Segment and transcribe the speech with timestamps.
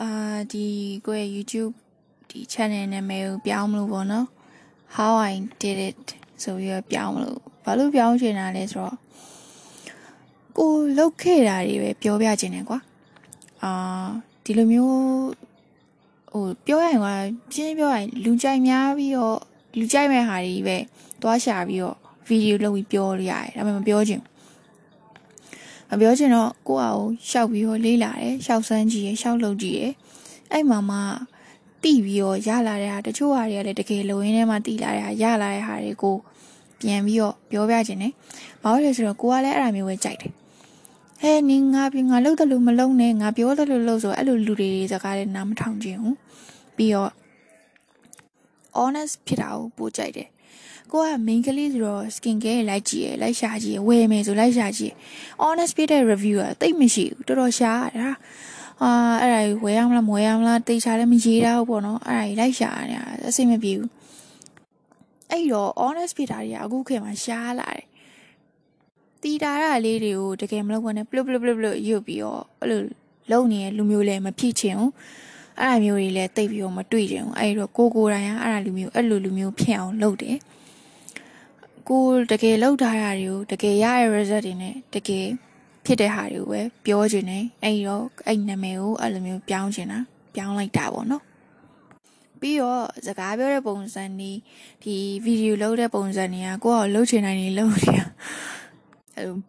[0.00, 0.10] အာ
[0.52, 0.66] ဒီ
[1.06, 1.72] ကိုယ့်ရဲ့ YouTube
[2.28, 4.26] ဒီ channel နာမည်ကိုပြောင်းမလို့ပေါ့နော်
[4.96, 5.32] how i
[5.62, 6.02] did it
[6.42, 8.96] ဆိုပြီးတော့ပြောင်းမလို့ဘာလို့ပြောင်းချင်တာလဲဆိုတော့
[10.58, 12.78] ကိုလုတ်ခဲ့တာတွေပဲပြောပြချင်တယ်ကွာ
[13.62, 13.72] အာ
[14.44, 14.96] ဒီလိုမျိုး
[16.32, 17.06] ဟိုပြောရရင်က
[17.52, 19.38] ပြင်းပြောရရင်လူကြိုက်များပြီးတော့
[19.78, 20.76] လူကြိုက်မဲ့ဟာတွေပဲ
[21.22, 21.96] သွားရှာပြီးတော့
[22.28, 24.20] ဗီဒီယိုလုပ်ပြီးပြောလို့ရတယ်ဒါပေမဲ့မပြောချင်
[25.90, 29.82] မပြောချင်တော့ကိုယ့်အကိုရှောက်ပြီးတော့လေးလာတယ်ရှောက်စမ်းကြည့်ရရှောက်လုပ်ကြည့်ရ
[30.52, 30.98] အဲ့မှာမှ
[31.82, 36.16] တိပြီးတော့ရလာတဲ့ဟာတချို့ဟာတွေကလည်းတကယ်လိုရင်းထဲမှာတိလာတဲ့ဟာရလာတဲ့ဟာတွေကို
[36.80, 38.12] ပြန်ပြီးတော့ပြောပြချင်တယ်
[38.62, 40.32] ဘာလို့လဲဆိုတော့ကိုကလည်းအဲ့ဒါမျိုးပဲကြိုက်တယ်
[41.20, 46.16] ဟဲ့နင်ငါပြငါလှုပ်တယ်လို့မလုံနဲ့ငါပြောတယ်လို့လှုပ်ဆိုအဲ့လိုလူတွေစကားလည်းနားမထောင်ချင်ဘူး
[46.76, 47.12] ပြီးတော့
[48.76, 50.28] honest ဖြစ်တာကိုပို့ကြိုက်တယ်
[50.92, 54.94] ကိုက main ကလေးဆိုတော့ skin care လိုက်ကြည့်ရလိုက်ရှာကြည့်ရဝယ်မယ်ဆိုလိုက်ရှာကြည့်
[55.42, 58.10] honest ဖြစ်တဲ့ review ကတိတ်မရှိဘူးတော်တော်ရှားတာ
[58.82, 58.90] အာ
[59.22, 63.90] အဲ့ဒါဝယ်ရမလားမဝယ်ရမလားတေချာလည်းမရေးတာဘူးပေါ့နော်အဲ့ဒါလိုက်ရှာနေတာအဆင်မပြေဘူး
[65.30, 67.86] အဲ့တော့ honest ဖြစ်တာတွေကအခုခေတ်မှာရှားလာတယ်
[69.22, 72.80] တီတာရလေးတွေကိုတကယ်မလုပ်ဘဲနဲ့ပလုတ်ပလုတ်ပလုတ်ပလုတ်ရွတ်ပြီးတော့အဲ့လို
[73.30, 74.92] လုံနေတဲ့လူမျိုးလည်းမဖြစ်ချင်ဘူး
[75.62, 80.36] အဲ့ဒါမျိုးတွေလည်းတိတ်ပြီးတော့မတွေ့ချင်ဘူးအဲ့တော့ကိုကိုတိုင်းကအဲ့ဒါလူမျိုးအဲ့လိုလူမျိုးဖြစ်အောင်လုပ်တယ်
[81.88, 85.26] ကိုတကယ်လောက်ထားတာတွေကိုတကယ်ရတဲ့ result တွေနဲ့တကယ်
[85.86, 89.98] ဖြစ်တဲ့ဟာတွေကိုပဲပြောချင်တယ်အဲ့တော့အဲ့နာမည်ကိုအဲ့လိုမျိုးပြောင်းချင်တာ
[90.34, 91.22] ပြောင်းလိုက်တာပေါ့နော်
[92.40, 94.36] ပြီးတော့စကားပြောတဲ့ပုံစံนี้
[94.82, 98.04] ဒီဗီဒီယိုလုပ်တဲ့ပုံစံนี้ကကိုယ့်အောင်လုပ်ချင်တိုင်းနေလုပ်နေတာ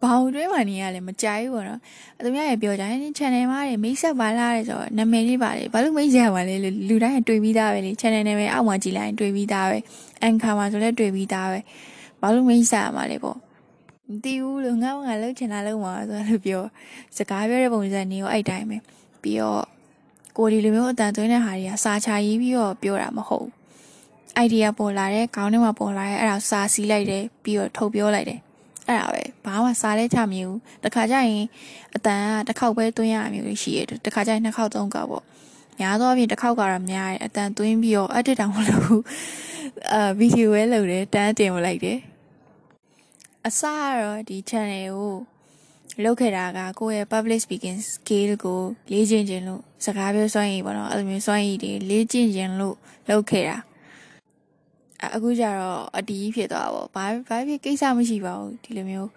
[0.02, 1.80] ဘောင်တွဲမှနေရလဲမကြိုက်ဘူးပေါ့နော်
[2.18, 6.54] အသူများရေပြောကြတယ် channel မှာတွေမိတ်ဆက်ပါလားတဲ့ဆိုတော့နာမည်လေးပါလေဘာလို့မိတ်ဆက်ပါလဲ
[6.88, 9.78] လူတိုင်းကတွေ့ပြီးသားပဲလေ channel နာမည်အောက်မှာကြည့်လိုက်တွေ့ပြီးသားပဲ
[10.26, 11.60] anchor မှာဆိုလဲတွေ့ပြီးသားပဲ
[12.20, 13.36] ဘာလို့မိတ်ဆက်ရမှာလဲပေါ့
[14.10, 16.62] မသိဘူးလို့ငါ့ငါလှုပ်ချင်တာလှုပ်မှာဆိုလို့ပြော
[17.16, 18.76] စကားပြောတဲ့ပုံစံမျိုးအဲ့တိုင်းပဲ
[19.22, 19.64] ပြီးတော့
[20.36, 23.52] ကိုဒီလိုမျိုးအတန်သွင်းတဲ့ဟာတွေကစာချရေးပြီးတော့ပြောတာမဟုတ်ဘူး
[24.44, 28.40] idea ပေါ်လာတဲ့ခေါင်းထဲမှာပေါ်လာတဲ့အဲ့ဒါစာစီးလိုက်တယ်ပြီးတော့ထုတ်ပြောလိုက်တယ်
[28.90, 31.44] အဲ့ဒါပဲဘာမှစားလဲချမမျိုးတခါကျရင်
[31.94, 35.24] အတန်ကတစ်ခေါက်ပဲသွင်းရမျိုးရှိရတယ်တခါကျရင်နှစ်ခေါက်သုံးခေါက်ပေါ့
[35.80, 39.02] များသောအားဖြင့်တစ်ခေါက်ကတော့များတယ်အတန်သွင်းပြီးတော့ edit တောင်မလုပ်ဘူး
[39.92, 41.98] အာဗီဒီယိုပဲလုပ်တယ်တန်းတင်မလိုက်တယ်
[43.46, 45.14] အစကတော့ဒီ channel ကို
[46.04, 48.60] လုပ်ခဲ့တာကကိုယ့်ရဲ့ public speaking skill ကို
[48.92, 52.76] လေ့ကျင့်ခြင်းလို့စကားပြောစွမ်းရည်ပေါ့နော်အဲ့လိုမျိုးစွမ်းရည်တွေလေ့ကျင့်ခြင်းလို့
[53.08, 53.56] လုပ်ခဲ့တာ
[55.14, 59.10] အခုကျတော့အတီးဖြစ်သွားပါဘာဘာဖြစ်ကိစ္စမရှိပါဘူးဒီလိုမျိုး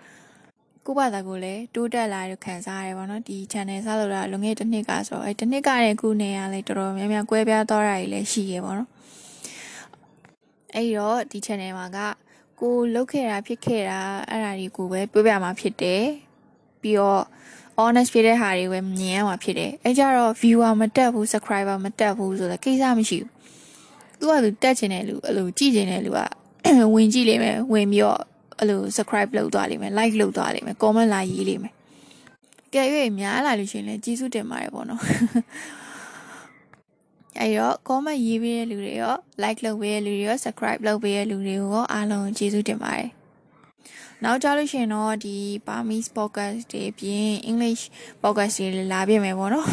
[0.86, 8.90] ကိုဘာသာကိုလည်းတိုးတက်လာလို့ခံစားရတယ်ပေါ့နော်ဒီ channel စလုပ်တာလွန်ခဲ့တဲ့တစ်နှစ်ကဆိုတော့အဲတစ်နှစ်ကတည်းကနေရလဲတော်တော်များများကွဲပြားသွားတာတွေလည်းရှိရပေါ့နော်
[10.76, 11.98] အဲ့တော့ဒီ channel မှာက
[12.60, 16.04] ကိုလုတ်ခဲ့တာဖြစ်ခဲ့တာအဲ့ဒါတွေကိုပဲပြောပြမှာဖြစ်တယ်
[16.82, 17.24] ပြီးတော့
[17.80, 23.32] honest ဖြစ်တဲ့ဟာတွေပဲမြင်ရမှာဖြစ်တယ်အဲကြတော့ viewer မတက်ဘူး subscriber မတက်ဘူးဆိုတော့ကိစ္စမရှိဘူး
[24.24, 26.20] သူကသူတက်ချင်တဲ့လူအဲ့လိုကြည့်ချင်တဲ့လူက
[26.94, 28.20] ဝင်ကြည့်လိမ့်မယ်ဝင်ပြီးတော့
[28.60, 31.74] အဲ့လို subscribe လုပ်သွားလိမ့်မယ် like လုပ်သွားလိမ့်မယ် comment လာရေးလိမ့်မယ်
[32.74, 32.84] ကဲ၍
[33.20, 35.02] များလာလို့ရှိရင်လည်းကျေးဇူးတင်ပါတယ်ပေါ့နော်
[37.40, 43.10] အဲ့တော့ comment ရေးပေးတဲ့လူတွေရော like လုပ်ပေးတဲ့လူတွေရော subscribe လုပ်ပေးတဲ့လူတွေကိုရောအားလုံးကျေးဇူးတင်ပါတယ်
[44.24, 45.36] နောက်ကြလို့ရှိရင်တော့ဒီ
[45.68, 47.84] Burmese podcast တွေပြင် English
[48.24, 49.68] podcast တွေလာပြမယ်ပေါ့နော်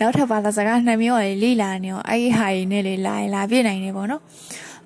[0.00, 4.22] နောက်ထပ်ဘာသာစကားနှစ်မျိုးလေးလေ့လာနေအောင်အဲ့ဒီဟာတွေနဲ့လေးလာရင်လာပြနိုင်တယ်ပေါ့နော်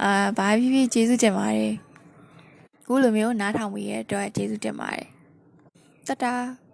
[0.02, 1.72] အာဘာဖြစ်ဖြစ်ကျေးဇူးတင်ပါတယ်
[2.86, 5.06] ခုလိုမျိုးနားထောင်ပေးရတဲ့အတွက်ကျေးဇူးတင်ပါတယ်
[6.08, 6.65] တတား